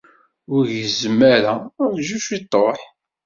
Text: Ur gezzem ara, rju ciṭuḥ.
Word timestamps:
Ur 0.55 0.63
gezzem 0.73 1.19
ara, 1.33 1.53
rju 1.95 2.19
ciṭuḥ. 2.25 2.79